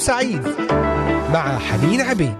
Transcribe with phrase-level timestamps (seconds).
[0.00, 0.42] سعيد
[1.32, 2.34] مع حنين عبيد.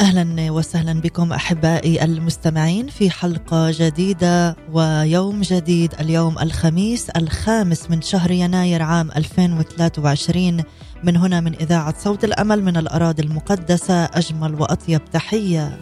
[0.00, 5.94] أهلا وسهلا بكم أحبائي المستمعين في حلقة جديدة ويوم جديد.
[6.00, 10.62] اليوم الخميس الخامس من شهر يناير عام 2023
[11.04, 15.78] من هنا من إذاعة صوت الأمل من الأراضي المقدسة أجمل وأطيب تحية.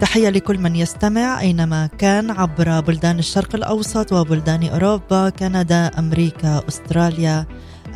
[0.00, 7.46] تحية لكل من يستمع أينما كان عبر بلدان الشرق الأوسط وبلدان أوروبا كندا أمريكا أستراليا.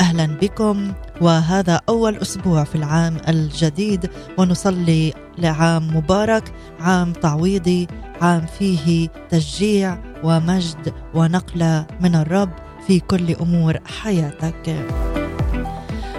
[0.00, 7.88] أهلا بكم وهذا أول أسبوع في العام الجديد ونصلي لعام مبارك عام تعويضي
[8.20, 12.50] عام فيه تشجيع ومجد ونقلة من الرب
[12.86, 14.86] في كل أمور حياتك.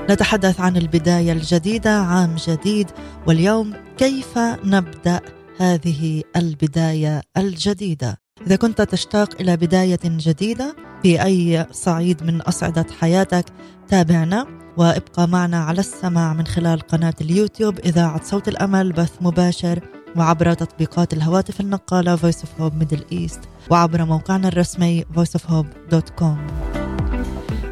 [0.09, 2.88] نتحدث عن البداية الجديدة عام جديد
[3.27, 5.21] واليوم كيف نبدأ
[5.59, 13.45] هذه البداية الجديدة؟ إذا كنت تشتاق إلى بداية جديدة في أي صعيد من أصعدة حياتك
[13.88, 19.79] تابعنا وابقى معنا على السماع من خلال قناة اليوتيوب إذاعة صوت الأمل بث مباشر
[20.16, 26.81] وعبر تطبيقات الهواتف النقالة Voice of Hope Middle East وعبر موقعنا الرسمي voiceofhope.com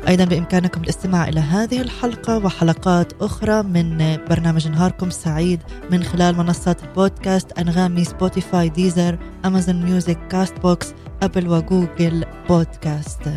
[0.10, 5.60] أيضا بإمكانكم الاستماع إلى هذه الحلقة وحلقات أخرى من برنامج نهاركم سعيد
[5.92, 10.94] من خلال منصات البودكاست أنغامي سبوتيفاي ديزر أمازون ميوزك كاست بوكس
[11.24, 13.30] أبل وجوجل بودكاست.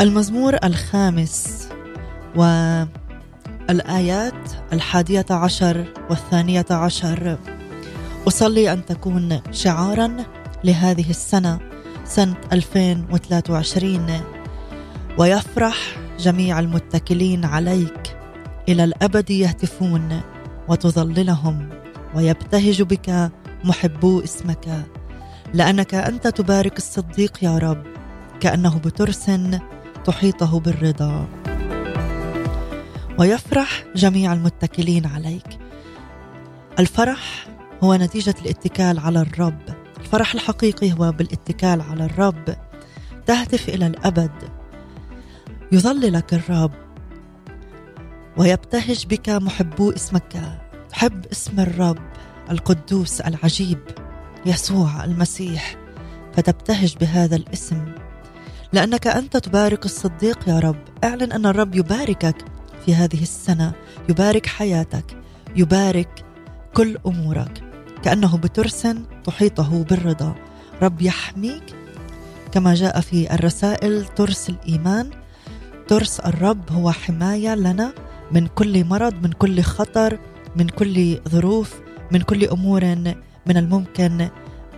[0.00, 1.68] المزمور الخامس
[2.36, 2.92] والآيات
[4.72, 7.38] الحادية عشر والثانية عشر.
[8.28, 10.16] أصلي أن تكون شعارا
[10.64, 11.67] لهذه السنة.
[12.08, 14.20] سنة 2023
[15.18, 15.76] ويفرح
[16.18, 18.16] جميع المتكلين عليك.
[18.68, 20.20] إلى الأبد يهتفون
[20.68, 21.68] وتظللهم
[22.14, 23.30] ويبتهج بك
[23.64, 24.86] محبو اسمك.
[25.54, 27.82] لأنك أنت تبارك الصديق يا رب
[28.40, 29.30] كأنه بترس
[30.04, 31.28] تحيطه بالرضا.
[33.18, 35.58] ويفرح جميع المتكلين عليك.
[36.78, 37.46] الفرح
[37.84, 39.77] هو نتيجة الاتكال على الرب.
[40.00, 42.56] الفرح الحقيقي هو بالاتكال على الرب
[43.26, 44.30] تهتف إلى الأبد.
[45.72, 46.72] يظللك الرب
[48.36, 50.60] ويبتهج بك محبو اسمك
[50.90, 51.98] تحب اسم الرب
[52.50, 53.78] القدوس العجيب
[54.46, 55.76] يسوع المسيح.
[56.36, 57.94] فتبتهج بهذا الاسم.
[58.72, 60.76] لأنك أنت تبارك الصديق يا رب.
[61.04, 62.36] اعلن أن الرب يباركك
[62.86, 63.72] في هذه السنة
[64.08, 65.16] يبارك حياتك
[65.56, 66.24] يبارك
[66.74, 67.67] كل أمورك.
[68.02, 68.88] كأنه بترس
[69.24, 70.34] تحيطه بالرضا.
[70.82, 71.62] رب يحميك
[72.52, 75.10] كما جاء في الرسائل ترس الإيمان
[75.88, 77.92] ترس الرب هو حماية لنا
[78.32, 80.18] من كل مرض من كل خطر
[80.56, 82.84] من كل ظروف من كل أمور
[83.46, 84.28] من الممكن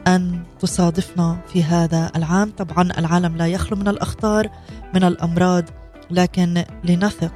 [0.07, 2.51] أن تصادفنا في هذا العام.
[2.51, 4.51] طبعا العالم لا يخلو من الأخطار
[4.95, 5.65] من الأمراض
[6.11, 7.35] لكن لنثق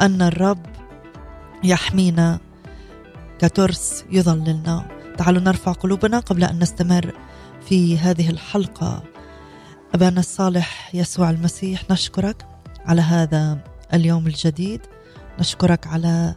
[0.00, 0.66] أن الرب
[1.64, 2.38] يحمينا
[3.38, 4.95] كترس يظللنا.
[5.18, 7.12] تعالوا نرفع قلوبنا قبل أن نستمر
[7.68, 9.02] في هذه الحلقة.
[9.94, 12.46] أبانا الصالح يسوع المسيح نشكرك
[12.86, 13.58] على هذا
[13.94, 14.80] اليوم الجديد.
[15.40, 16.34] نشكرك على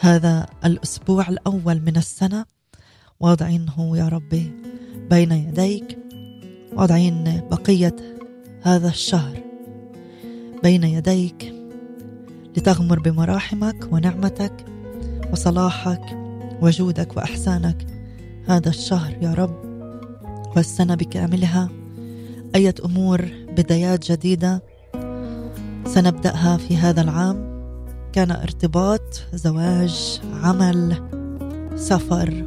[0.00, 2.44] هذا الأسبوع الأول من السنة.
[3.20, 4.52] واضعينه يا ربي
[5.10, 5.98] بين يديك.
[6.72, 7.96] واضعين بقية
[8.62, 9.42] هذا الشهر
[10.62, 11.54] بين يديك
[12.56, 14.64] لتغمر بمراحمك ونعمتك
[15.32, 16.18] وصلاحك
[16.60, 17.91] وجودك وأحسانك.
[18.48, 19.56] هذا الشهر يا رب
[20.56, 21.68] والسنة بكاملها.
[22.54, 24.62] أية أمور بدايات جديدة
[25.86, 27.52] سنبدأها في هذا العام.
[28.12, 30.96] كان ارتباط زواج عمل
[31.76, 32.46] سفر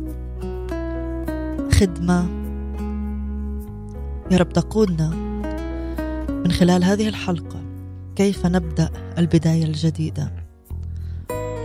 [1.71, 2.25] خدمة.
[4.31, 5.09] يا رب تقودنا
[6.29, 7.59] من خلال هذه الحلقة
[8.15, 10.31] كيف نبدأ البداية الجديدة.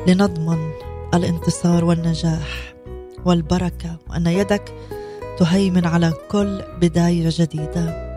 [0.08, 0.70] لنضمن
[1.14, 2.74] الانتصار والنجاح.
[3.24, 4.74] والبركة وأن يدك
[5.38, 8.10] تهيمن على كل بداية جديدة.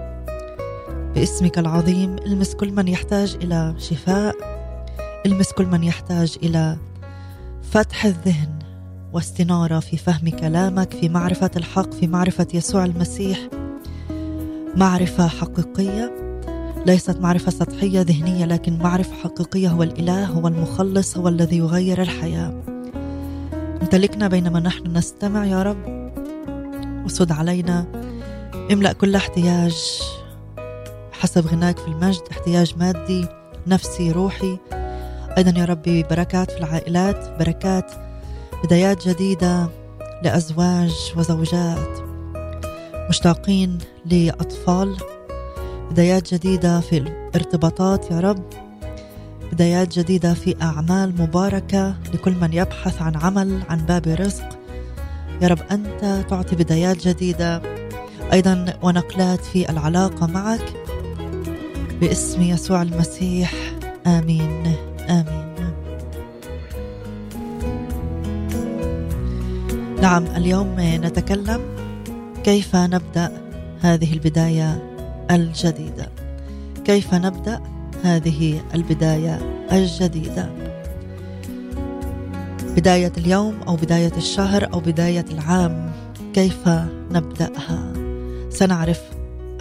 [1.15, 4.35] باسمك العظيم المس كل من يحتاج إلى شفاء
[5.25, 6.77] المس كل من يحتاج إلى
[7.71, 8.59] فتح الذهن
[9.13, 13.39] واستنارة في فهم كلامك في معرفة الحق في معرفة يسوع المسيح.
[14.75, 16.11] معرفة حقيقية
[16.85, 22.72] ليست معرفة سطحية ذهنية لكن معرفة حقيقية هو الإله هو المخلص هو الذي يغير الحياة.
[23.93, 26.11] امتلكنا بينما نحن نستمع يا رب.
[27.05, 27.85] وصد علينا.
[28.71, 30.01] املأ كل احتياج
[31.11, 32.21] حسب غناك في المجد.
[32.31, 33.27] احتياج مادي
[33.67, 34.57] نفسي روحي.
[35.37, 37.91] أيضا يا ربي بركات في العائلات بركات
[38.63, 39.69] بدايات جديدة
[40.23, 41.99] لأزواج وزوجات
[43.09, 44.97] مشتاقين لأطفال.
[45.91, 48.62] بدايات جديدة في الارتباطات يا رب.
[49.51, 54.59] بدايات جديدة في أعمال مباركة لكل من يبحث عن عمل عن باب رزق.
[55.41, 57.61] يا رب أنت تعطي بدايات جديدة.
[58.33, 60.73] أيضا ونقلات في العلاقة معك.
[62.01, 63.53] باسم يسوع المسيح
[64.07, 64.75] آمين
[65.09, 65.53] آمين.
[70.01, 71.61] نعم اليوم نتكلم
[72.43, 73.31] كيف نبدأ
[73.81, 74.97] هذه البداية
[75.31, 76.09] الجديدة.
[76.85, 77.72] كيف نبدأ؟
[78.03, 79.39] هذه البداية
[79.71, 80.49] الجديدة.
[82.75, 85.91] بداية اليوم أو بداية الشهر أو بداية العام
[86.33, 86.67] كيف
[87.11, 87.93] نبدأها؟
[88.49, 89.01] سنعرف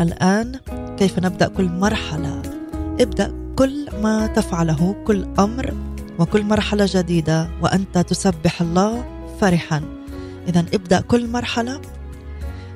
[0.00, 0.52] الآن
[0.98, 2.42] كيف نبدأ كل مرحلة.
[3.00, 5.74] ابدأ كل ما تفعله كل أمر
[6.18, 9.04] وكل مرحلة جديدة وأنت تسبح الله
[9.40, 9.82] فرحا.
[10.48, 11.80] إذا ابدأ كل مرحلة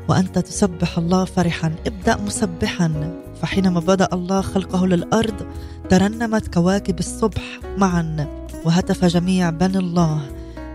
[0.08, 1.74] وأنت تسبح الله فرحا.
[1.86, 3.20] ابدأ مسبحا.
[3.42, 5.46] فحينما بدأ الله خلقه للأرض
[5.90, 8.26] ترنمت كواكب الصبح معا
[8.64, 10.20] وهتف جميع بني الله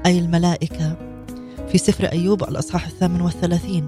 [0.06, 0.96] أي الملائكة.
[1.72, 3.88] في سفر أيوب الأصحاح الثامن والثلاثين.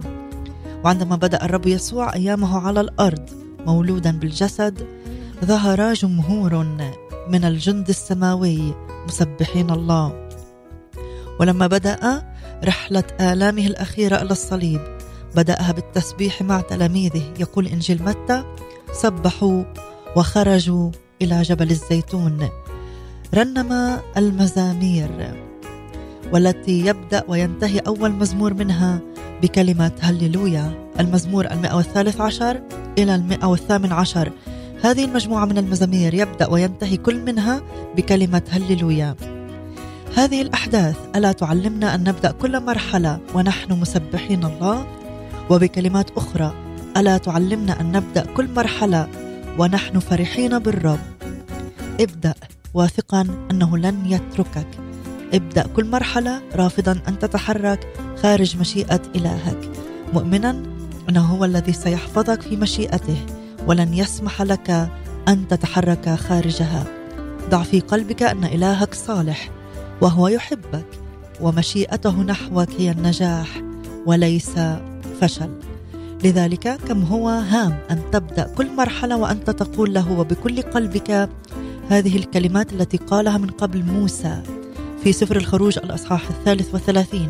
[0.85, 3.29] وعندما بدأ الرب يسوع أيامه على الأرض
[3.65, 4.87] مولودا بالجسد
[5.45, 6.63] ظهر جمهور
[7.29, 8.73] من الجند السماوي
[9.07, 10.29] مسبحين الله.
[11.39, 12.23] ولما بدأ
[12.63, 14.81] رحلة آلامه الأخيرة إلى الصليب
[15.35, 18.43] بدأها بالتسبيح مع تلاميذه يقول إنجيل متى؟
[18.93, 19.63] سبحوا
[20.15, 20.91] وخرجوا
[21.21, 22.49] إلى جبل الزيتون
[23.35, 25.33] رنم المزامير
[26.33, 28.99] والتي يبدأ وينتهي أول مزمور منها
[29.41, 30.71] بكلمة هللويا.
[30.99, 32.61] المزمور المئة والثالث عشر
[32.97, 34.31] إلى المئة والثامن عشر.
[34.83, 37.61] هذه المجموعة من المزامير يبدأ وينتهي كل منها
[37.97, 39.15] بكلمة هللويا.
[40.15, 44.85] هذه الأحداث ألا تعلمنا أن نبدأ كل مرحلة ونحن مسبحين الله؟
[45.49, 46.53] وبكلمات أخرى
[46.97, 49.07] ألا تعلمنا أن نبدأ كل مرحلة
[49.57, 50.99] ونحن فرحين بالرب.
[51.99, 52.33] ابدأ
[52.73, 54.67] واثقا أنه لن يتركك.
[55.33, 57.87] ابدأ كل مرحلة رافضا أن تتحرك
[58.21, 59.71] خارج مشيئة إلهك.
[60.13, 60.63] مؤمنا
[61.09, 63.17] أنه هو الذي سيحفظك في مشيئته
[63.67, 64.69] ولن يسمح لك
[65.27, 66.83] أن تتحرك خارجها.
[67.49, 69.49] ضع في قلبك أن إلهك صالح
[70.01, 70.85] وهو يحبك
[71.41, 73.47] ومشيئته نحوك هي النجاح
[74.05, 74.59] وليس
[75.21, 75.72] فشل.
[76.23, 81.29] لذلك كم هو هام أن تبدأ كل مرحلة وأنت تقول له وبكل قلبك
[81.89, 84.43] هذه الكلمات التي قالها من قبل موسى
[85.03, 87.29] في سفر الخروج الأصحاح الثالث والثلاثين.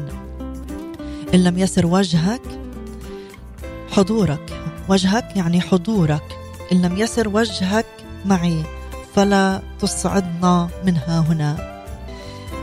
[1.33, 2.41] إن لم يسر وجهك
[3.91, 4.61] حضورك.
[4.89, 6.37] وجهك يعني حضورك.
[6.71, 7.85] إن لم يسر وجهك
[8.25, 8.63] معي
[9.15, 11.83] فلا تصعدنا منها هنا.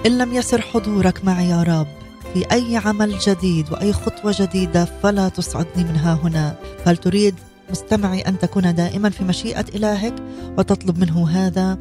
[0.07, 2.00] إن لم يسر حضورك معي يا رب
[2.35, 6.57] في أي عمل جديد وأي خطوة جديدة فلا تصعدني منها هنا.
[6.87, 7.35] هل تريد
[7.71, 10.15] مستمعي أن تكون دائما في مشيئة إلهك
[10.59, 11.79] وتطلب منه هذا؟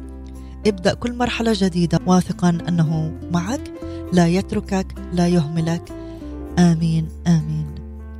[0.66, 3.72] ابدأ كل مرحلة جديدة واثقا أنه معك
[4.12, 5.92] لا يتركك لا يهملك.
[6.58, 7.74] آمين آمين.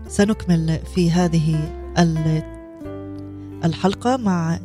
[0.08, 1.70] سنكمل في هذه
[3.64, 4.60] الحلقة مع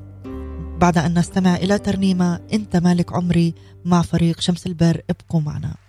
[0.79, 3.53] بعد أن نستمع إلى ترنيمة أنت مالك عمري
[3.86, 5.85] مع فريق شمس البر ابقوا معنا.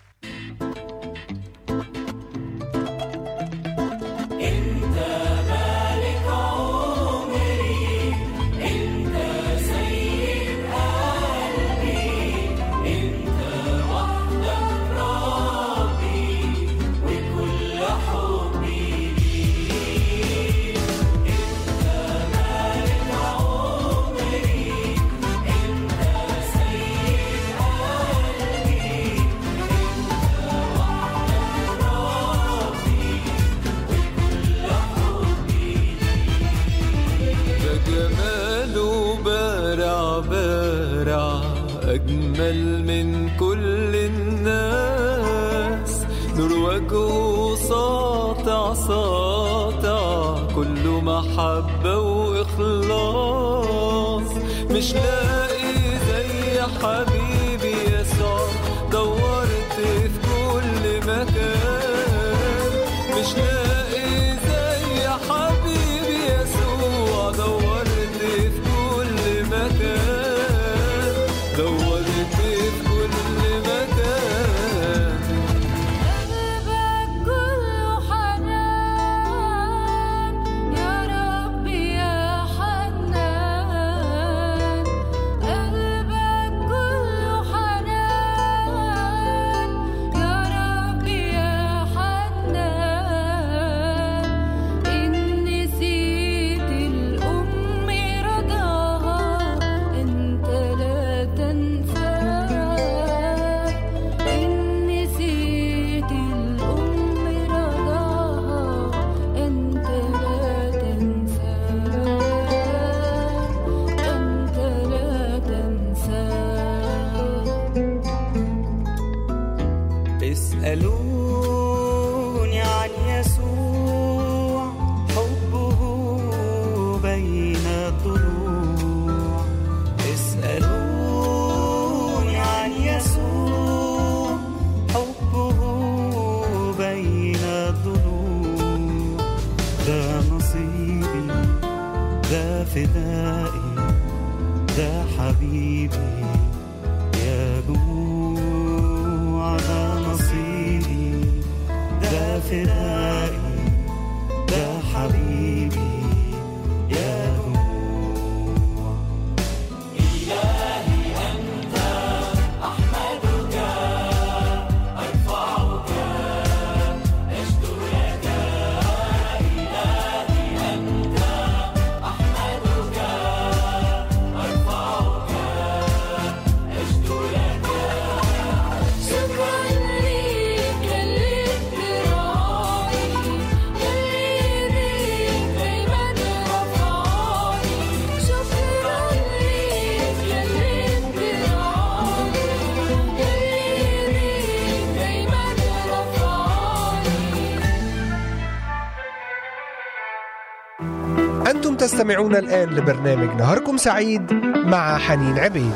[201.96, 204.32] تستمعون الآن لبرنامج نهاركم سعيد
[204.66, 205.72] مع حنين عبيد.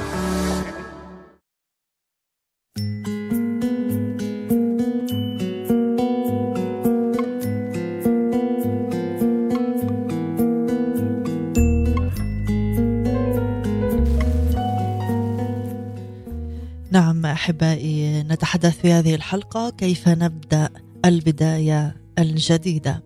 [16.91, 20.69] نعم أحبائي نتحدث في هذه الحلقة كيف نبدأ
[21.05, 23.03] البداية الجديدة.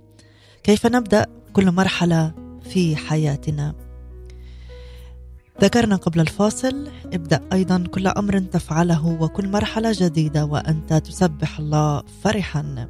[0.62, 2.43] كيف نبدأ كل مرحلة
[2.75, 3.75] في حياتنا.
[5.62, 12.88] ذكرنا قبل الفاصل ابدأ أيضا كل أمر تفعله وكل مرحلة جديدة وأنت تسبح الله فرحا.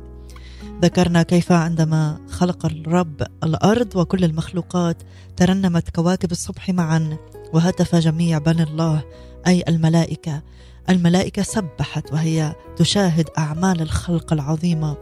[0.83, 4.97] ذكرنا كيف عندما خلق الرب الأرض وكل المخلوقات
[5.37, 7.17] ترنمت كواكب الصبح معا
[7.53, 9.05] وهتف جميع بني الله
[9.47, 10.43] أي الملائكة.
[10.91, 14.97] الملائكة سبحت وهي تشاهد أعمال الخلق العظيمة.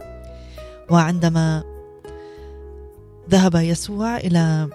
[0.89, 1.72] وعندما
[3.29, 4.69] ذهب يسوع إلى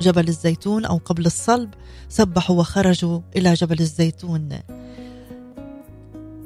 [0.00, 1.70] جبل الزيتون أو قبل الصلب
[2.08, 4.48] سبحوا وخرجوا إلى جبل الزيتون.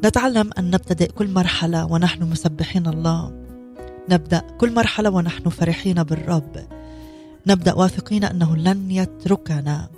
[0.05, 3.33] نتعلم أن نبتدئ كل مرحلة ونحن مسبحين الله.
[4.09, 6.67] نبدأ كل مرحلة ونحن فرحين بالرب.
[7.47, 9.89] نبدأ واثقين أنه لن يتركنا.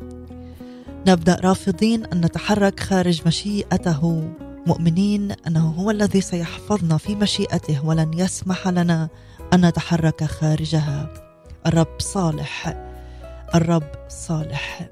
[1.07, 4.31] نبدأ رافضين أن نتحرك خارج مشيئته.
[4.67, 9.09] مؤمنين أنه هو الذي سيحفظنا في مشيئته ولن يسمح لنا.
[9.53, 11.09] أن نتحرك خارجها.
[11.67, 12.77] الرب صالح.
[13.55, 14.89] الرب صالح.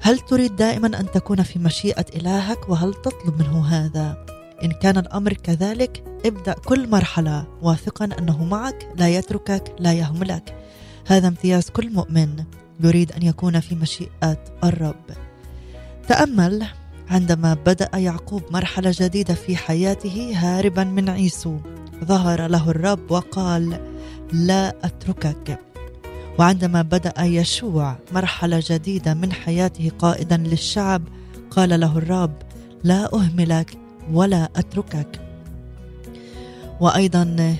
[0.00, 4.26] هل تريد دائما أن تكون في مشيئة إلهك؟ وهل تطلب منه هذا؟
[4.64, 10.54] إن كان الأمر كذلك ابدأ كل مرحلة واثقا أنه معك لا يتركك لا يهملك.
[11.06, 12.44] هذا امتياز كل مؤمن
[12.80, 15.04] يريد أن يكون في مشيئة الرب.
[16.08, 16.66] تأمل
[17.10, 21.56] عندما بدأ يعقوب مرحلة جديدة في حياته هاربا من عيسو
[22.04, 23.78] ظهر له الرب وقال
[24.32, 25.58] لا أتركك.
[26.38, 31.02] وعندما بدأ يشوع مرحلة جديدة من حياته قائدا للشعب
[31.50, 32.32] قال له الرب
[32.84, 33.78] لا أهملك
[34.12, 35.20] ولا أتركك.
[36.80, 37.56] وأيضا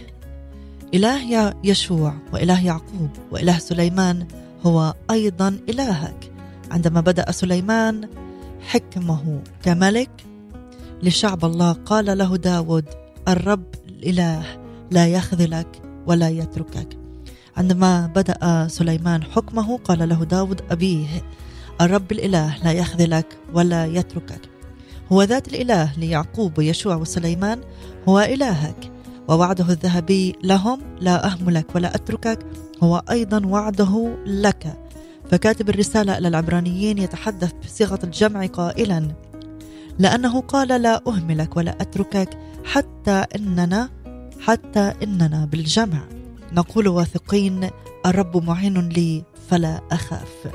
[0.95, 4.27] إله يا- يشوع وإله يعقوب وإله سليمان
[4.67, 6.31] هو أيضا إلهك.
[6.71, 8.09] عندما بدأ سليمان
[8.69, 10.11] حكمه كملك
[11.03, 11.73] لشعب الله.
[11.73, 12.85] قال له داود
[13.29, 14.43] الرب الإله
[14.91, 16.99] لا يخذلك ولا يتركك.
[17.57, 21.07] عندما بدأ سليمان حكمه قال له داود أبيه
[21.81, 24.41] الرب الإله لا يخذلك ولا يتركك.
[25.13, 27.61] هو ذات الإله ليعقوب ويشوع وسليمان
[28.09, 28.93] هو إلهك.
[29.29, 32.39] ووعده الذهبي لهم لا أهملك ولا أتركك
[32.83, 34.88] هو أيضا وعده لك.
[35.31, 39.09] فكاتب الرسالة إلى العبرانيين يتحدث بصيغة الجمع قائلا
[39.99, 43.91] لأنه قال لا أهملك ولا أتركك حتى إننا
[44.41, 46.01] حتى إننا بالجمع.
[46.53, 47.71] نقول واثقين
[48.07, 50.49] الرب معين لي فلا أخاف.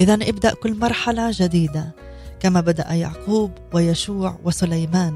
[0.00, 1.94] إذا ابدأ كل مرحلة جديدة
[2.40, 5.14] كما بدأ يعقوب ويشوع وسليمان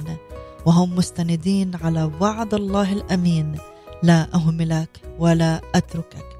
[0.66, 3.58] وهم مستندين على وعد الله الأمين
[4.02, 6.33] لا أهملك ولا أتركك.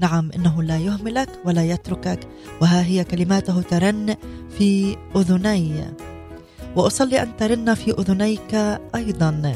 [0.00, 2.20] نعم إنه لا يهملك ولا يتركك.
[2.60, 4.16] وها هي كلماته ترن
[4.58, 5.84] في أذني.
[6.76, 8.54] وأصلي أن ترن في أذنيك
[8.94, 9.52] أيضا.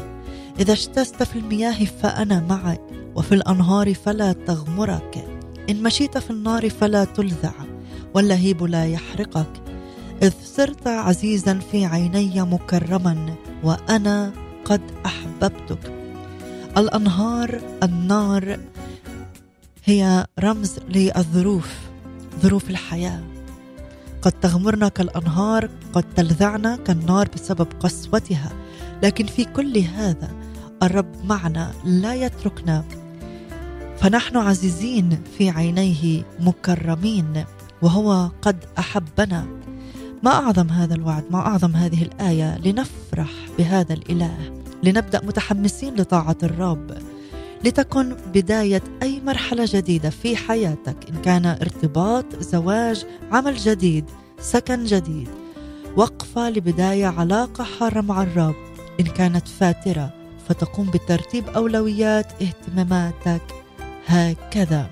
[0.61, 2.81] إذا اجتزت في المياه فأنا معك
[3.15, 5.25] وفي الأنهار فلا تغمرك.
[5.71, 7.53] إن مشيت في النار فلا تلذع
[8.15, 9.51] واللهيب لا يحرقك.
[10.23, 14.33] إذ صرت عزيزا في عيني مكرما وأنا
[14.65, 15.93] قد أحببتك.
[16.77, 18.59] الأنهار النار
[19.91, 21.69] هي رمز للظروف
[22.41, 23.21] ظروف الحياة.
[24.23, 28.53] قد تغمرنا كالأنهار قد تلذعنا كالنار بسبب قسوتها.
[29.03, 30.31] لكن في كل هذا
[30.83, 32.85] الرب معنا لا يتركنا.
[33.99, 37.45] فنحن عزيزين في عينيه مكرمين
[37.83, 39.47] وهو قد أحبنا.
[40.23, 47.10] ما أعظم هذا الوعد ما أعظم هذه الآية لنفرح بهذا الإله لنبدأ متحمسين لطاعة الرب.
[47.65, 54.05] لتكن بداية أي مرحلة جديدة في حياتك إن كان ارتباط زواج عمل جديد
[54.41, 55.29] سكن جديد.
[55.97, 58.55] وقفة لبداية علاقة حارة مع الرب.
[59.01, 60.15] إن كانت فاترة
[60.49, 63.43] فتقوم بترتيب أولويات اهتماماتك.
[64.07, 64.91] هكذا.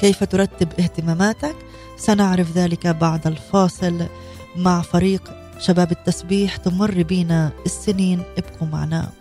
[0.00, 1.56] كيف ترتب اهتماماتك؟
[1.96, 4.06] سنعرف ذلك بعد الفاصل
[4.56, 5.22] مع فريق
[5.58, 8.22] شباب التسبيح تمر بينا السنين.
[8.38, 9.19] ابقوا معنا.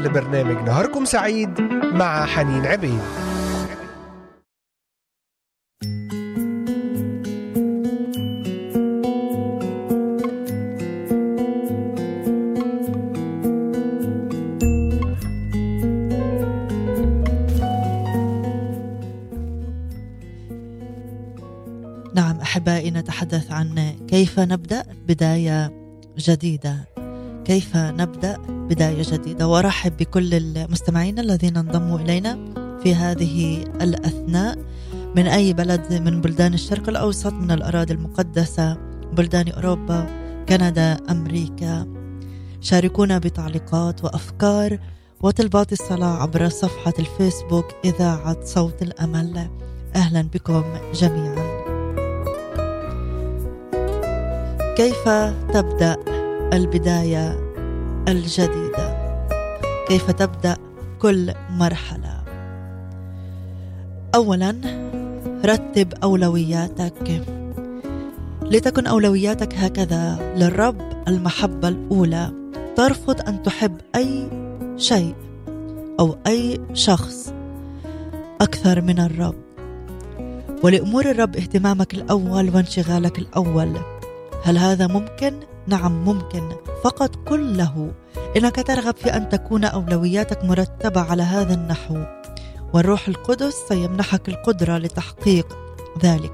[0.00, 1.60] لبرنامج نهاركم سعيد
[1.92, 3.00] مع حنين عبيد.
[22.14, 25.72] نعم أحبائي نتحدث عن كيف نبدأ بداية
[26.18, 26.84] جديدة.
[27.44, 28.36] كيف نبدأ
[28.70, 29.48] بداية جديدة.
[29.48, 32.38] وأرحب بكل المستمعين الذين انضموا إلينا
[32.82, 34.58] في هذه الأثناء.
[35.16, 38.76] من أي بلد؟ من بلدان الشرق الأوسط من الأراضي المقدسة
[39.12, 40.06] بلدان أوروبا
[40.48, 41.86] كندا أمريكا.
[42.60, 44.78] شاركونا بتعليقات وأفكار
[45.20, 49.48] وطلبات الصلاة عبر صفحة الفيسبوك إذاعة صوت الأمل.
[49.96, 51.60] أهلا بكم جميعا.
[54.76, 55.08] كيف
[55.54, 55.96] تبدأ
[56.52, 57.49] البداية
[58.10, 59.00] الجديدة.
[59.88, 60.56] كيف تبدأ
[60.98, 62.22] كل مرحلة؟
[64.14, 64.54] أولا
[65.44, 67.22] رتب أولوياتك.
[68.42, 72.30] لتكن أولوياتك هكذا للرب المحبة الأولى
[72.76, 74.28] ترفض أن تحب أي
[74.76, 75.14] شيء
[76.00, 77.32] أو أي شخص
[78.40, 79.34] أكثر من الرب.
[80.62, 83.76] ولأمور الرب اهتمامك الأول وانشغالك الأول.
[84.44, 85.32] هل هذا ممكن؟
[85.66, 86.48] نعم ممكن
[86.84, 87.92] فقط قل له.
[88.36, 91.98] إنك ترغب في أن تكون أولوياتك مرتبة على هذا النحو.
[92.72, 95.58] والروح القدس سيمنحك القدرة لتحقيق
[96.02, 96.32] ذلك.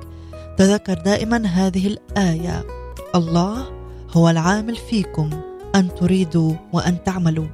[0.56, 2.66] تذكر دائما هذه الآية.
[3.14, 3.66] الله
[4.12, 5.30] هو العامل فيكم
[5.74, 7.46] أن تريدوا وأن تعملوا.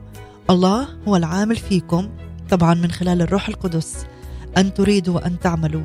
[0.51, 2.11] الله هو العامل فيكم
[2.51, 4.07] طبعا من خلال الروح القدس
[4.57, 5.85] أن تريدوا وأن تعملوا.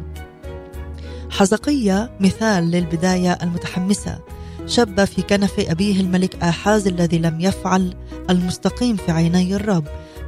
[1.29, 4.19] حزقية مثال للبداية المتحمسة.
[4.67, 7.93] شب في كنف أبيه الملك آحاز الذي لم يفعل
[8.29, 9.83] المستقيم في عيني الرب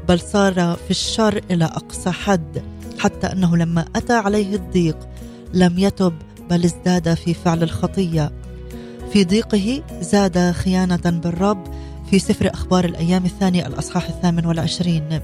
[0.08, 2.64] بل صار في الشر إلى أقصى حد
[3.00, 4.98] حتى أنه لما أتى عليه الضيق
[5.54, 6.14] لم يتب
[6.50, 8.32] بل ازداد في فعل الخطية.
[9.14, 11.64] في ضيقه زاد خيانة بالرب
[12.10, 15.20] في سفر أخبار الأيام الثانية الأصحاح الثامن والعشرين.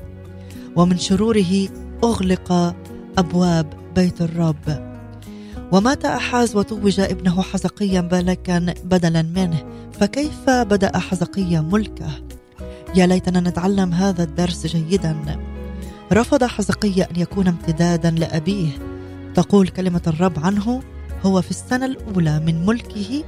[0.76, 1.68] ومن شروره
[2.04, 2.76] أغلق
[3.18, 4.95] أبواب بيت الرب.
[5.72, 9.64] ومات أحاز وتوج ابنه حزقيا ملكا بدلا منه
[10.00, 12.10] فكيف بدأ حزقيا ملكه؟
[12.96, 15.40] يا ليتنا نتعلم هذا الدرس جيدا.
[16.14, 18.70] رفض حزقيا أن يكون امتدادا لأبيه.
[19.36, 20.82] تقول كلمة الرب عنه
[21.24, 23.24] هو في السنة الأولى من ملكه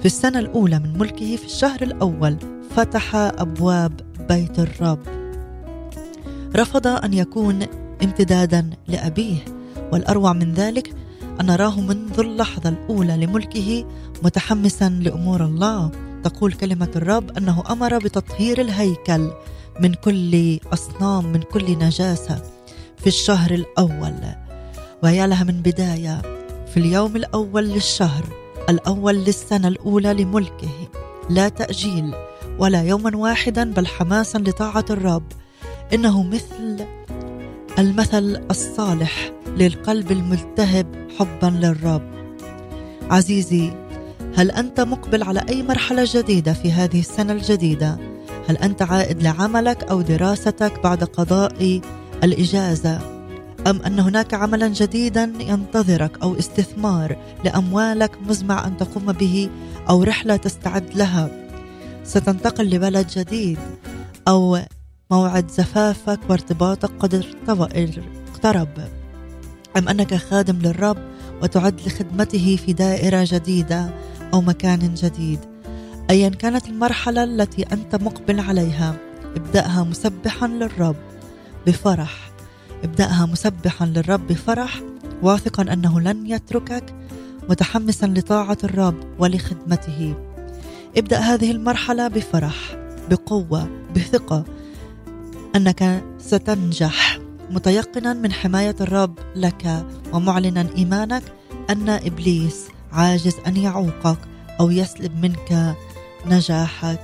[0.00, 2.36] في السنة الأولى من ملكه في الشهر الأول
[2.76, 4.98] فتح أبواب بيت الرب.
[6.56, 7.66] رفض أن يكون
[8.02, 9.44] امتدادا لأبيه
[9.92, 10.94] والأروع من ذلك
[11.40, 13.84] أن نراه منذ اللحظة الأولى لملكه
[14.22, 15.90] متحمسا لأمور الله.
[16.24, 19.30] تقول كلمة الرب أنه أمر بتطهير الهيكل
[19.80, 22.42] من كل أصنام من كل نجاسة
[22.96, 24.14] في الشهر الأول.
[25.02, 26.22] ويا لها من بداية
[26.74, 28.24] في اليوم الأول للشهر
[28.68, 30.88] الأول للسنة الأولى لملكه.
[31.30, 32.14] لا تأجيل
[32.58, 35.32] ولا يوما واحدا بل حماسا لطاعة الرب.
[35.94, 36.86] إنه مثل
[37.78, 40.86] المثل الصالح للقلب الملتهب
[41.18, 42.02] حبا للرب.
[43.10, 43.70] عزيزي
[44.36, 47.98] هل أنت مقبل على أي مرحلة جديدة في هذه السنة الجديدة؟
[48.48, 51.80] هل أنت عائد لعملك أو دراستك بعد قضاء
[52.24, 52.98] الإجازة؟
[53.66, 59.50] أم أن هناك عملا جديدا ينتظرك أو استثمار لأموالك مزمع أن تقوم به
[59.88, 61.30] أو رحلة تستعد لها؟
[62.04, 63.58] ستنتقل لبلد جديد
[64.28, 64.58] أو
[65.10, 67.24] موعد زفافك وارتباطك قد
[68.34, 69.03] اقترب.
[69.76, 70.96] أم أنك خادم للرب
[71.42, 73.90] وتعد لخدمته في دائرة جديدة
[74.34, 75.38] أو مكان جديد؟
[76.10, 78.96] أيا كانت المرحلة التي أنت مقبل عليها
[79.36, 80.96] ابدأها مسبحا للرب
[81.66, 82.30] بفرح.
[82.84, 84.80] ابدأها مسبحا للرب بفرح
[85.22, 86.94] واثقا أنه لن يتركك
[87.48, 90.14] متحمسا لطاعة الرب ولخدمته.
[90.96, 92.76] ابدأ هذه المرحلة بفرح
[93.10, 94.44] بقوة بثقة
[95.56, 97.23] أنك ستنجح.
[97.50, 101.22] متيقنا من حماية الرب لك ومعلنا إيمانك
[101.70, 104.18] أن إبليس عاجز أن يعوقك
[104.60, 105.74] أو يسلب منك
[106.26, 107.00] نجاحك.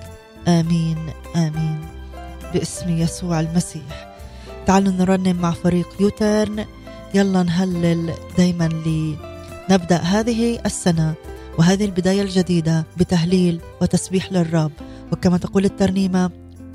[0.48, 0.98] آمين
[1.36, 1.80] آمين.
[2.54, 4.14] باسم يسوع المسيح.
[4.66, 6.64] تعالوا نرنم مع فريق يوترن.
[7.14, 11.14] يلا نهلل دايما لنبدأ هذه السنة
[11.58, 14.72] وهذه البداية الجديدة بتهليل وتسبيح للرب.
[15.12, 16.30] وكما تقول الترنيمة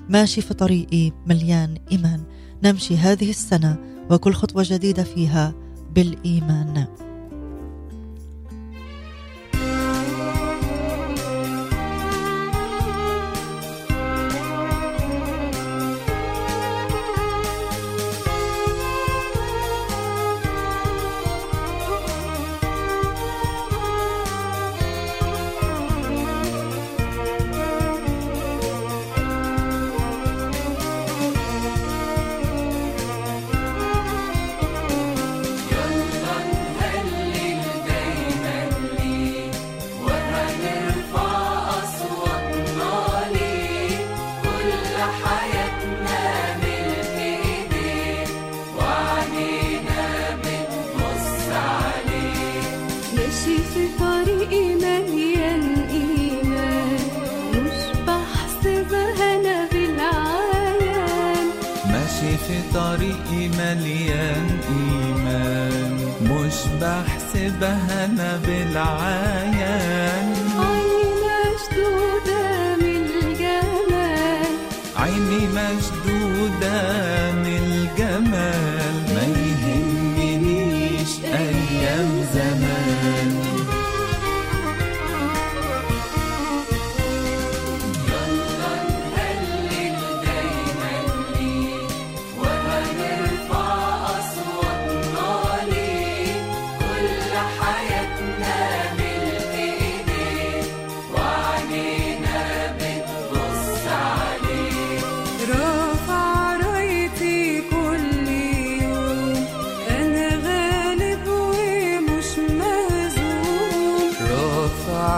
[0.09, 2.23] ماشي في طريقي مليان إيمان.
[2.63, 3.77] نمشي هذه السنة
[4.09, 5.53] وكل خطوة جديدة فيها
[5.95, 6.87] بالإيمان.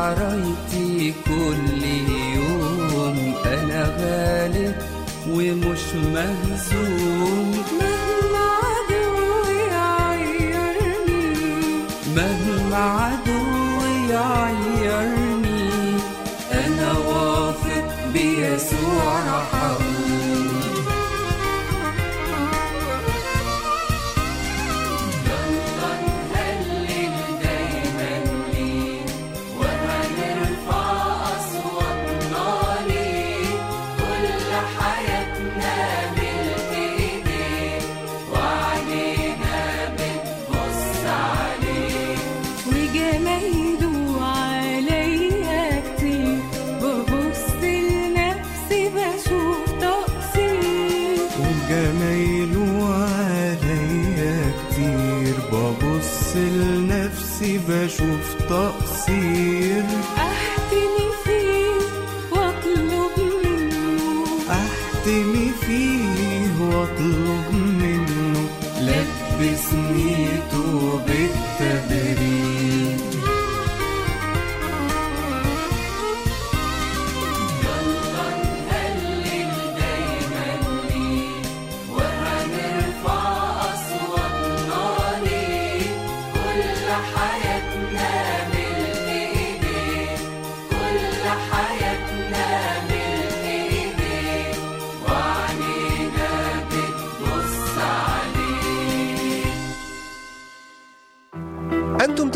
[0.08, 1.84] رافع رايتي كل
[2.36, 4.76] يوم أنا غالب
[5.30, 6.87] ومش مهزوم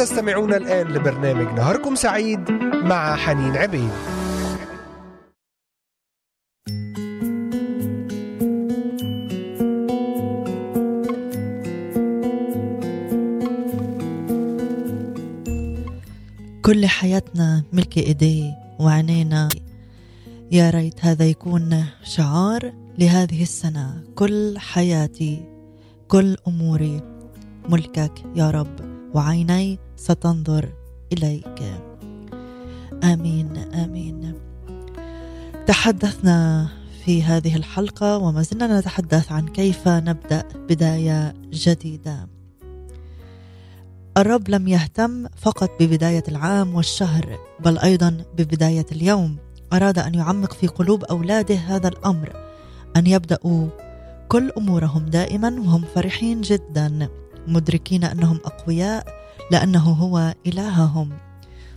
[0.02, 2.52] تستمعون الآن لبرنامج نهاركم سعيد
[2.84, 3.92] مع حنين عبيد.
[16.62, 19.50] كل حياتنا ملك ايديه وعينينا
[20.52, 24.04] يا ريت هذا يكون شعار لهذه السنة.
[24.16, 25.46] كل حياتي
[26.08, 27.02] كل أموري
[27.70, 28.92] ملكك يا رب.
[29.14, 30.70] وعيني ستنظر
[31.14, 31.62] إليك.
[33.04, 34.34] آمين آمين.
[35.68, 36.68] تحدثنا
[37.06, 42.28] في هذه الحلقة وما زلنا نتحدث عن كيف نبدأ بداية جديدة.
[44.18, 49.38] الرب لم يهتم فقط ببداية العام والشهر بل أيضا ببداية اليوم.
[49.74, 52.34] أراد أن يعمق في قلوب أولاده هذا الأمر
[52.98, 53.68] أن يبدأوا
[54.28, 57.10] كل أمورهم دائما وهم فرحين جدا
[57.48, 59.21] مدركين أنهم أقوياء
[59.52, 61.10] لأنه هو إلههم.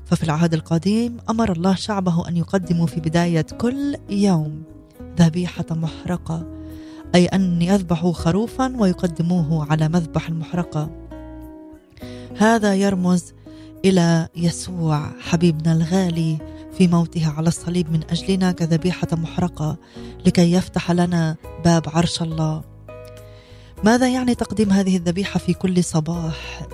[0.04, 4.62] ففي العهد القديم أمر الله شعبه أن يقدموا في بداية كل يوم
[5.18, 6.46] ذبيحة محرقة
[7.14, 10.90] أي أن يذبحوا خروفا ويقدموه على مذبح المحرقة.
[12.38, 13.32] هذا يرمز
[13.84, 16.38] إلى يسوع حبيبنا الغالي
[16.78, 19.76] في موته على الصليب من أجلنا كذبيحة محرقة
[20.26, 22.62] لكي يفتح لنا باب عرش الله.
[23.84, 26.68] ماذا يعني تقديم هذه الذبيحة في كل صباح؟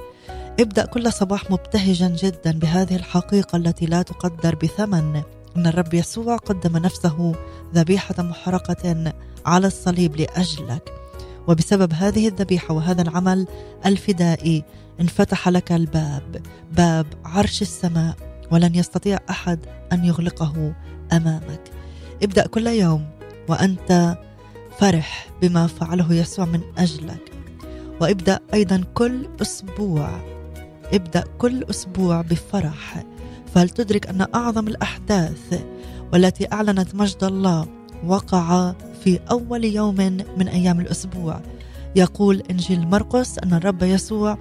[0.60, 5.22] ابدأ كل صباح مبتهجا جدا بهذه الحقيقة التي لا تقدر بثمن.
[5.56, 7.34] إن الرب يسوع قدم نفسه
[7.74, 9.12] ذبيحة محرقة
[9.46, 10.92] على الصليب لأجلك.
[11.48, 13.46] وبسبب هذه الذبيحة وهذا العمل
[13.86, 14.64] الفدائي
[15.00, 16.42] انفتح لك الباب
[16.72, 18.14] باب عرش السماء
[18.50, 19.58] ولن يستطيع أحد
[19.92, 20.74] أن يغلقه
[21.12, 21.70] أمامك.
[22.22, 23.04] ابدأ كل يوم
[23.48, 24.18] وأنت
[24.78, 27.32] فرح بما فعله يسوع من أجلك.
[28.00, 30.39] وابدأ أيضا كل أسبوع
[30.94, 33.04] ابدأ كل أسبوع بفرح
[33.54, 35.62] فلتدرك أن أعظم الأحداث
[36.12, 37.66] والتي أعلنت مجد الله
[38.06, 38.72] وقع
[39.04, 39.96] في أول يوم
[40.38, 41.40] من أيام الأسبوع.
[41.96, 44.38] يقول إنجيل مرقس أن الرب يسوع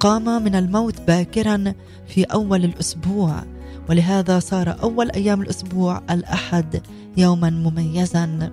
[0.00, 1.74] قام من الموت باكرا
[2.06, 3.42] في أول الأسبوع
[3.88, 6.82] ولهذا صار أول أيام الأسبوع الأحد
[7.16, 8.52] يوما مميزا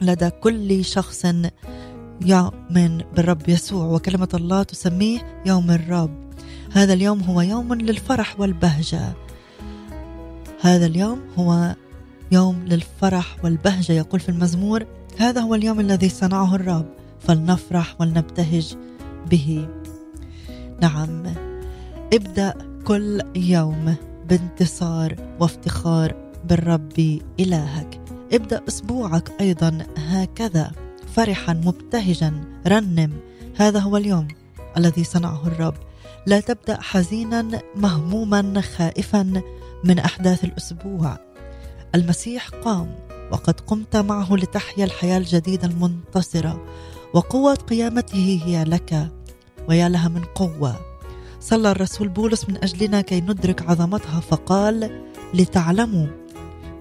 [0.00, 1.26] لدى كل شخص
[2.26, 3.84] يؤمن بالرب يسوع.
[3.84, 6.27] وكلمة الله تسميه يوم الرب.
[6.78, 9.12] هذا اليوم هو يوم للفرح والبهجة.
[10.60, 11.74] هذا اليوم هو
[12.32, 14.86] يوم للفرح والبهجة يقول في المزمور.
[15.18, 16.86] هذا هو اليوم الذي صنعه الرب
[17.20, 18.76] فلنفرح ولنبتهج
[19.30, 19.68] به.
[20.80, 21.22] نعم
[22.12, 23.94] ابدأ كل يوم
[24.28, 28.00] بانتصار وافتخار بالرب إلهك.
[28.32, 30.72] ابدأ أسبوعك أيضا هكذا
[31.14, 33.12] فرحا مبتهجا رنم.
[33.56, 34.28] هذا هو اليوم
[34.76, 35.74] الذي صنعه الرب.
[36.28, 39.42] لا تبدأ حزينا مهموما خائفا
[39.84, 41.18] من أحداث الأسبوع.
[41.94, 42.94] المسيح قام
[43.32, 46.64] وقد قمت معه لتحيا الحياة الجديدة المنتصرة
[47.14, 49.08] وقوة قيامته هي لك
[49.68, 50.76] ويا لها من قوة.
[51.40, 55.02] صلى الرسول بولس من أجلنا كي ندرك عظمتها فقال
[55.34, 56.06] لتعلموا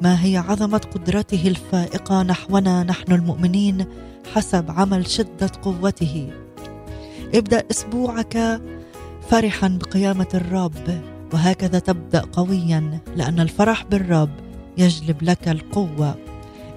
[0.01, 3.85] ما هي عظمة قدرته الفائقة نحونا نحن المؤمنين
[4.33, 6.31] حسب عمل شدة قوته.
[7.33, 8.61] ابدأ أسبوعك
[9.29, 11.01] فرحا بقيامة الرب
[11.33, 14.29] وهكذا تبدأ قويا لأن الفرح بالرب
[14.77, 16.15] يجلب لك القوة.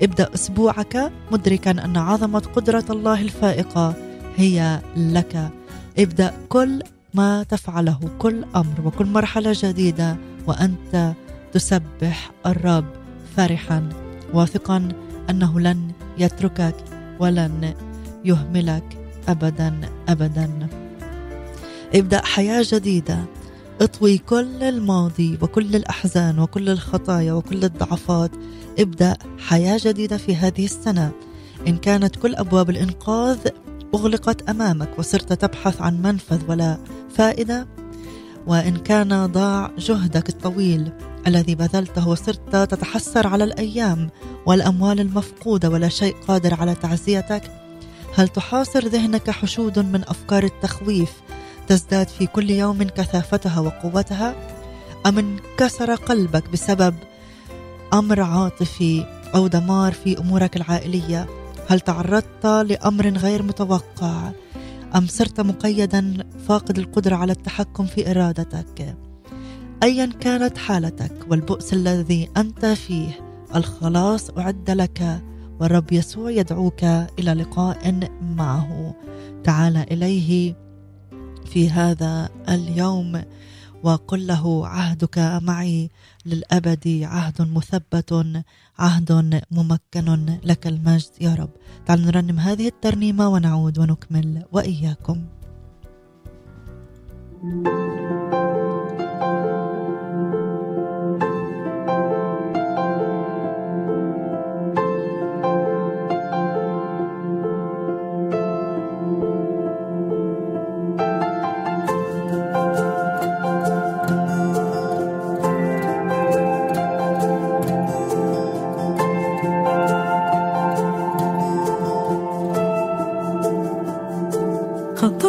[0.02, 3.94] ابدأ أسبوعك مدركا أن عظمة قدرة الله الفائقة
[4.36, 5.50] هي لك.
[5.98, 6.82] ابدأ كل
[7.14, 11.12] ما تفعله كل أمر وكل مرحلة جديدة وأنت
[11.52, 12.84] تسبح الرب
[13.36, 13.88] فرحا.
[14.34, 14.88] واثقا
[15.30, 16.74] أنه لن يتركك
[17.18, 17.74] ولن
[18.24, 20.68] يهملك أبدا أبدا.
[21.94, 23.24] ابدأ حياة جديدة.
[23.80, 28.30] اطوي كل الماضي وكل الأحزان وكل الخطايا وكل الضعفات.
[28.78, 31.12] ابدأ حياة جديدة في هذه السنة.
[31.68, 33.38] إن كانت كل أبواب الإنقاذ
[33.94, 36.78] أغلقت أمامك وصرت تبحث عن منفذ ولا
[37.14, 37.68] فائدة.
[38.46, 40.92] وإن كان ضاع جهدك الطويل
[41.26, 44.10] الذي بذلته وصرت تتحسر على الأيام
[44.46, 47.42] والأموال المفقودة ولا شيء قادر على تعزيتك.
[48.14, 51.12] هل تحاصر ذهنك حشود من أفكار التخويف
[51.70, 54.34] تزداد في كل يوم كثافتها وقوتها؟
[55.06, 56.94] أم انكسر قلبك بسبب
[57.92, 59.04] أمر عاطفي
[59.34, 61.26] أو دمار في أمورك العائلية؟
[61.68, 64.30] هل تعرضت لأمر غير متوقع؟
[64.96, 66.16] أم صرت مقيدا
[66.48, 68.96] فاقد القدرة على التحكم في إرادتك؟
[69.82, 73.20] أيا كانت حالتك والبؤس الذي أنت فيه
[73.54, 75.22] الخلاص أعد لك
[75.60, 76.84] والرب يسوع يدعوك
[77.18, 78.94] إلى لقاء معه.
[79.44, 80.54] تعال إليه
[81.50, 83.22] في هذا اليوم
[83.82, 85.90] وقل له عهدك معي
[86.26, 88.10] للأبد عهد مثبت
[88.78, 91.50] عهد ممكن لك المجد يا رب.
[91.86, 95.18] تعالوا نرنم هذه الترنيمة ونعود ونكمل وإياكم.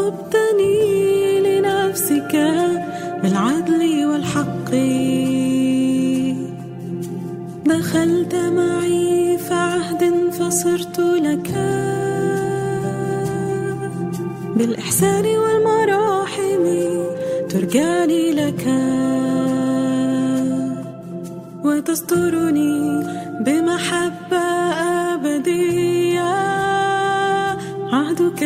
[0.01, 2.33] خطبتني لنفسك
[3.23, 4.71] بالعدل والحق.
[7.65, 11.49] دخلت معي في عهد فصرت لك
[14.55, 16.63] بالإحسان والمراحم
[17.49, 18.63] ترجعني لك
[21.63, 23.03] وتسترني
[23.45, 24.45] بمحبة
[25.13, 26.32] أبدية.
[27.93, 28.43] عهدك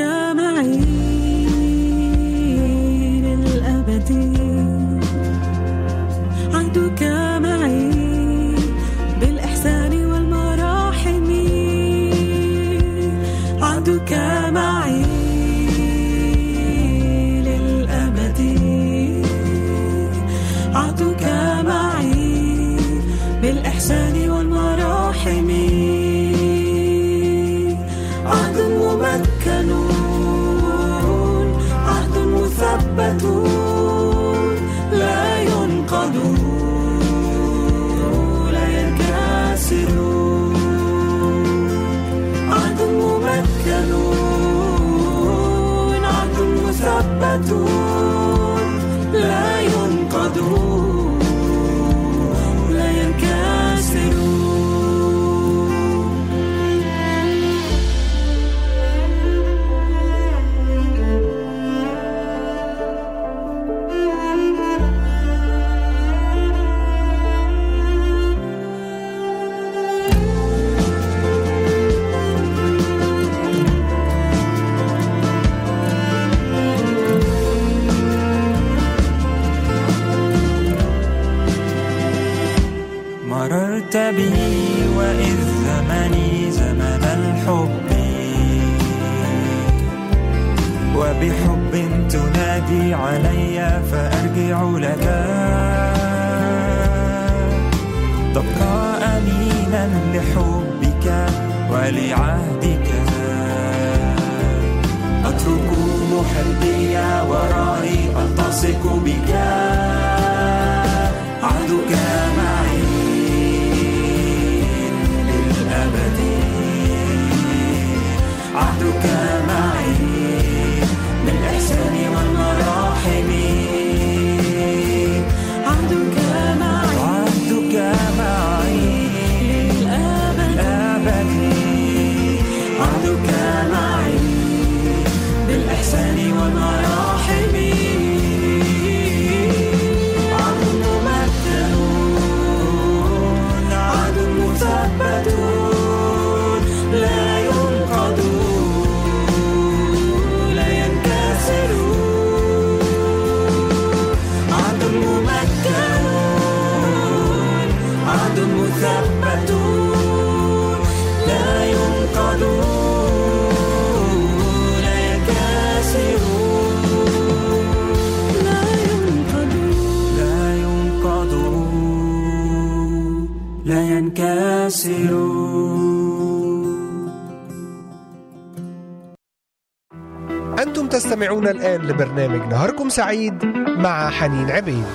[181.45, 183.45] تستمعون الآن لبرنامج نهاركم سعيد
[183.77, 184.85] مع حنين عبيد.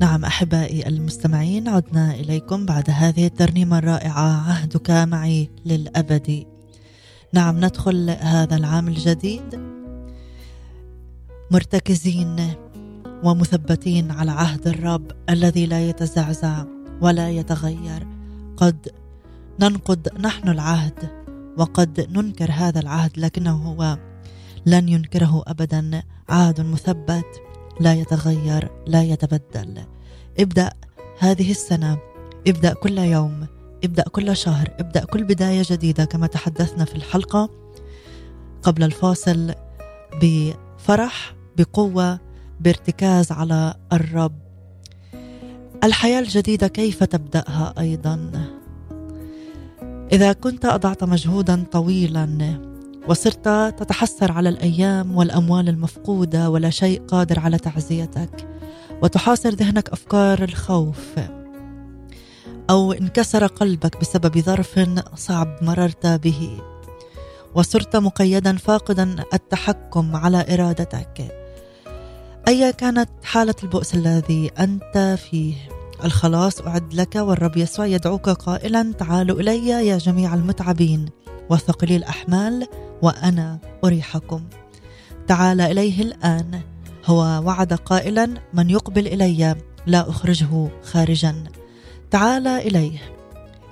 [0.00, 4.50] نعم أحبائي المستمعين عدنا إليكم بعد هذه الترنيمة الرائعة.
[4.50, 6.46] عهدك معي للأبد.
[7.32, 9.69] نعم ندخل هذا العام الجديد.
[11.50, 12.54] مرتكزين
[13.24, 16.64] ومثبتين على عهد الرب الذي لا يتزعزع
[17.00, 18.06] ولا يتغير.
[18.56, 18.88] قد
[19.60, 21.10] ننقض نحن العهد
[21.58, 23.98] وقد ننكر هذا العهد لكنه هو
[24.66, 26.02] لن ينكره ابدا.
[26.28, 27.42] عهد مثبت
[27.80, 29.84] لا يتغير لا يتبدل.
[30.40, 30.70] ابدأ
[31.18, 31.98] هذه السنة
[32.48, 33.46] ابدأ كل يوم
[33.84, 37.50] ابدأ كل شهر ابدأ كل بداية جديدة كما تحدثنا في الحلقة
[38.62, 39.54] قبل الفاصل
[40.22, 42.18] بفرح بقوة
[42.60, 44.38] بارتكاز على الرب.
[45.84, 48.30] الحياة الجديدة كيف تبدأها أيضا؟
[50.12, 52.60] إذا كنت أضعت مجهودا طويلا
[53.08, 53.48] وصرت
[53.78, 58.48] تتحسر على الأيام والأموال المفقودة ولا شيء قادر على تعزيتك
[59.02, 61.14] وتحاصر ذهنك أفكار الخوف
[62.70, 64.80] أو انكسر قلبك بسبب ظرف
[65.14, 66.58] صعب مررت به
[67.54, 71.40] وصرت مقيدا فاقدا التحكم على إرادتك.
[72.50, 75.54] ايا كانت حالة البؤس الذي أنت فيه؟
[76.04, 81.08] الخلاص أعد لك والرب يسوع يدعوك قائلا تعالوا إلي يا جميع المتعبين
[81.50, 82.66] وثقلي الأحمال
[83.02, 84.44] وأنا أريحكم.
[85.26, 86.60] تعال إليه الآن.
[87.06, 91.44] هو وعد قائلا من يقبل إلي لا أخرجه خارجا.
[92.10, 92.98] تعال إليه.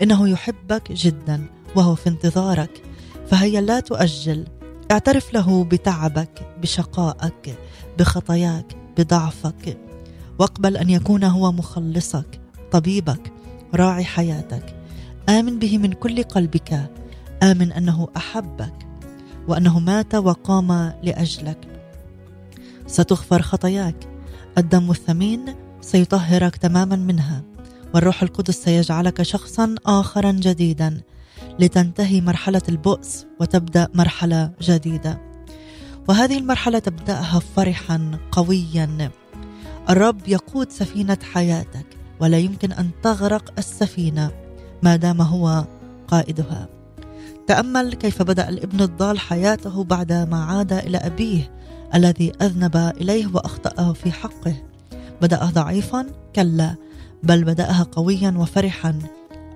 [0.02, 2.82] إنه يحبك جدا وهو في انتظارك
[3.30, 4.44] فهيا لا تؤجل.
[4.90, 7.58] اعترف له بتعبك بشقائك.
[7.98, 9.78] بخطاياك بضعفك
[10.38, 12.40] واقبل أن يكون هو مخلصك
[12.72, 13.32] طبيبك
[13.74, 14.74] راعي حياتك.
[15.28, 16.90] آمن به من كل قلبك.
[17.42, 18.74] آمن أنه أحبك
[19.48, 21.58] وأنه مات وقام لأجلك.
[22.86, 24.08] ستغفر خطاياك.
[24.58, 27.42] الدم الثمين سيطهرك تماما منها
[27.94, 31.00] والروح القدس سيجعلك شخصا اخرا جديدا.
[31.58, 35.27] لتنتهي مرحلة البؤس وتبدأ مرحلة جديدة.
[36.08, 39.10] وهذه المرحلة تبدأها فرحا قويا.
[39.90, 41.86] الرب يقود سفينة حياتك
[42.20, 44.30] ولا يمكن أن تغرق السفينة
[44.82, 45.64] ما دام هو
[46.08, 46.68] قائدها.
[47.46, 51.50] تأمل كيف بدأ الابن الضال حياته بعد ما عاد إلى أبيه
[51.94, 54.54] الذي أذنب إليه وأخطأه في حقه.
[55.22, 56.06] بدأها ضعيفا
[56.36, 56.74] كلا
[57.22, 58.98] بل بدأها قويا وفرحا.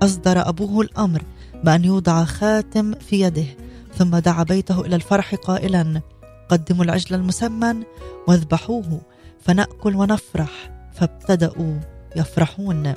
[0.02, 1.22] أصدر أبوه الأمر
[1.64, 3.46] بأن يوضع خاتم في يده
[3.94, 6.00] ثم دعا بيته إلى الفرح قائلا
[6.48, 7.82] قدموا العجل المسمن
[8.28, 9.00] واذبحوه
[9.40, 11.80] فنأكل ونفرح فابتدأوا
[12.16, 12.94] يفرحون.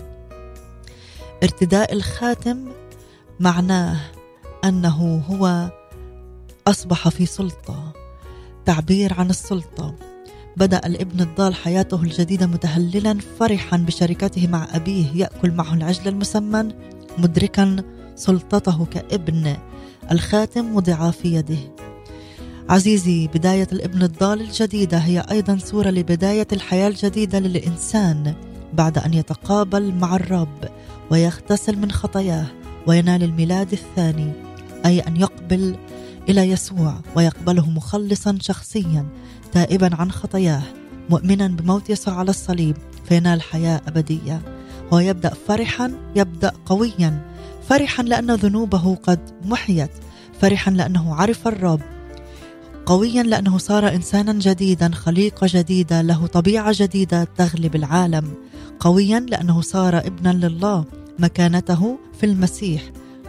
[1.44, 2.68] ارتداء الخاتم
[3.40, 3.98] معناه
[4.64, 5.72] أنه هو
[6.68, 7.94] أصبح في سلطة
[8.66, 9.96] تعبير عن السلطة.
[10.58, 16.72] بدأ الابن الضال حياته الجديدة متهللا فرحا بشركته مع أبيه يأكل معه العجل المسمن
[17.18, 17.84] مدركا
[18.16, 19.58] سلطته كابن.
[20.12, 21.58] الخاتم وضع في يده.
[22.70, 28.34] عزيزي بداية الابن الضال الجديدة هي أيضا صورة لبداية الحياة الجديدة للإنسان
[28.74, 30.70] بعد أن يتقابل مع الرب
[31.12, 32.46] ويغتسل من خطاياه
[32.88, 34.32] وينال الميلاد الثاني
[34.86, 35.76] أي أن يقبل
[36.30, 39.06] إلى يسوع ويقبله مخلصا شخصيا
[39.52, 40.62] تائبا عن خطاياه
[41.10, 42.78] مؤمنا بموت يسوع على الصليب
[43.10, 44.42] فينال حياة أبدية.
[44.94, 47.22] هو يبدأ فرحا يبدأ قويا
[47.70, 49.92] فرحا لأن ذنوبه قد محيت
[50.42, 51.95] فرحا لأنه عرف الرب
[52.86, 58.34] قويا لأنه صار إنسانا جديدا خليقة جديدة له طبيعة جديدة تغلب العالم.
[58.80, 60.86] قويا لأنه صار ابنا لله
[61.20, 62.82] مكانته في المسيح.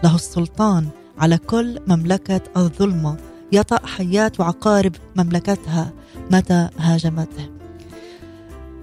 [0.04, 0.88] له السلطان
[1.18, 3.16] على كل مملكة الظلمة
[3.52, 5.92] يطأ حيات وعقارب مملكتها.
[6.30, 7.50] متى هاجمته؟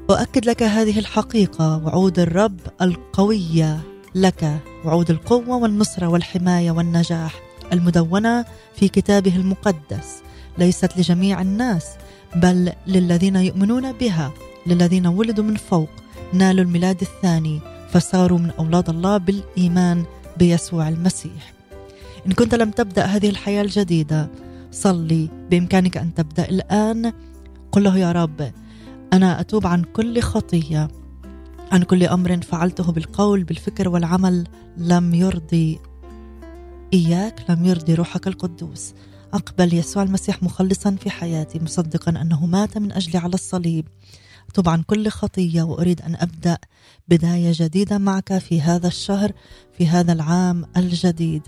[0.10, 1.82] أؤكد لك هذه الحقيقة.
[1.86, 3.80] وعود الرب القوية
[4.16, 4.60] لك.
[4.86, 7.34] وعود القوة والنصرة والحماية والنجاح.
[7.74, 8.46] المدونة
[8.76, 10.24] في كتابه المقدس.
[10.58, 11.86] ليست لجميع الناس
[12.36, 14.32] بل للذين يؤمنون بها
[14.68, 15.90] للذين ولدوا من فوق
[16.34, 20.04] نالوا الميلاد الثاني فصاروا من أولاد الله بالإيمان
[20.38, 21.54] بيسوع المسيح.
[22.28, 24.30] إن كنت لم تبدأ هذه الحياة الجديدة
[24.72, 27.14] صلي بإمكانك أن تبدأ الآن.
[27.72, 28.52] قل له يا رب
[29.14, 30.88] أنا أتوب عن كل خطية
[31.72, 34.48] عن كل أمر فعلته بالقول بالفكر والعمل.
[34.78, 35.80] لم يرضي
[36.94, 38.94] إياك لم يرضي روحك القدوس.
[39.34, 43.88] أقبل يسوع المسيح مخلصا في حياتي مصدقا أنه مات من أجلي على الصليب.
[44.68, 46.58] عن كل خطية وأريد أن أبدأ
[47.08, 49.32] بداية جديدة معك في هذا الشهر
[49.78, 51.42] في هذا العام الجديد.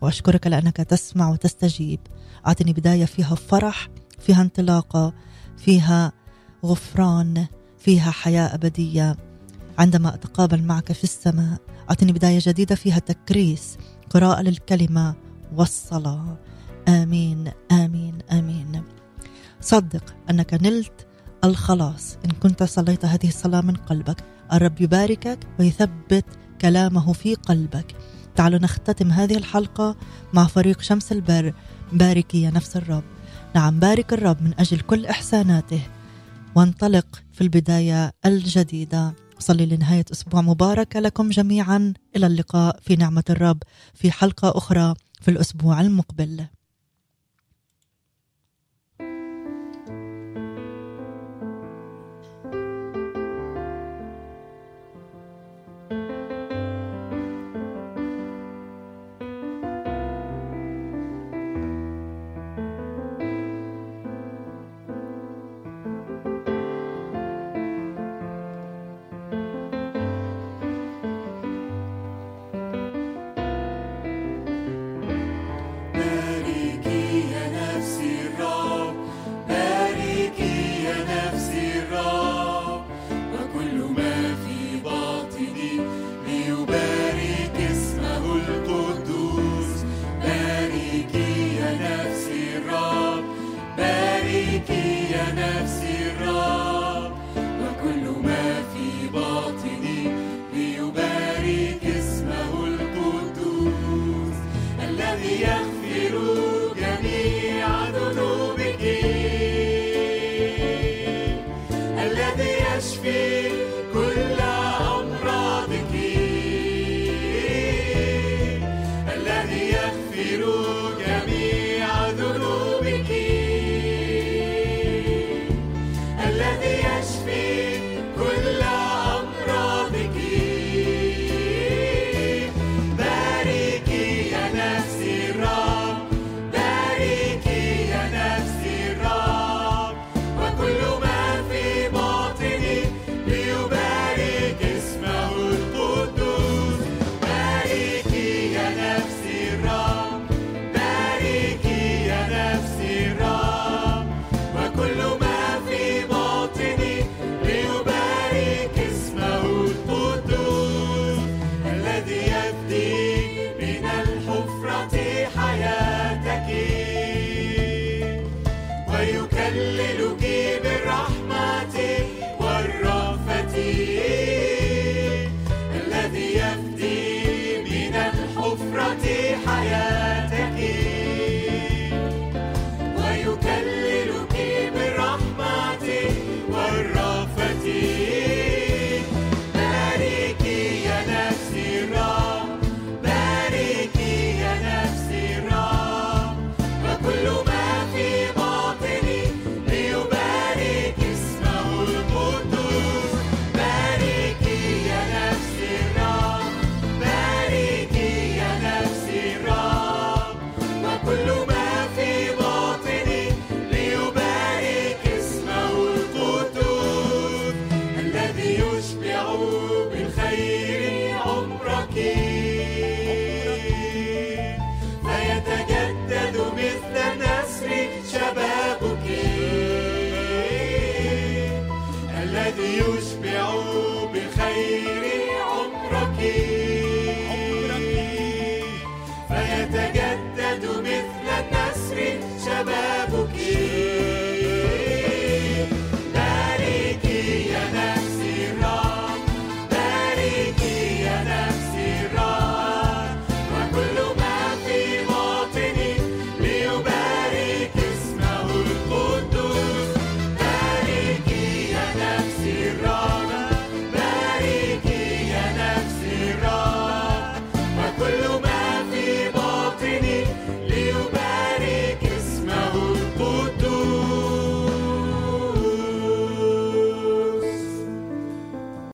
[0.00, 2.00] وأشكرك لأنك تسمع وتستجيب.
[2.46, 5.12] أعطني بداية فيها فرح فيها انطلاقة
[5.56, 6.12] فيها
[6.64, 7.46] غفران
[7.78, 9.16] فيها حياة أبدية.
[9.78, 11.58] عندما أتقابل معك في السماء
[11.90, 13.76] أعطني بداية جديدة فيها تكريس
[14.10, 15.14] قراءة للكلمة
[15.56, 16.38] والصلاة.
[16.88, 18.82] آمين آمين آمين.
[19.60, 21.06] صدق أنك نلت
[21.44, 24.24] الخلاص إن كنت صليت هذه الصلاة من قلبك.
[24.52, 26.24] الرب يباركك ويثبت
[26.60, 27.96] كلامه في قلبك.
[28.36, 29.96] تعالوا نختتم هذه الحلقة
[30.32, 31.54] مع فريق شمس البر
[31.92, 33.04] باركي يا نفس الرب.
[33.54, 35.80] نعم بارك الرب من أجل كل إحساناته.
[36.54, 39.14] وانطلق في البداية الجديدة.
[39.38, 41.92] صلي لنهاية أسبوع مباركه لكم جميعا.
[42.16, 43.62] إلى اللقاء في نعمة الرب
[43.94, 46.46] في حلقة أخرى في الأسبوع المقبل.